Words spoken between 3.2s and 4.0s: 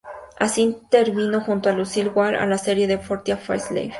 Faces Life".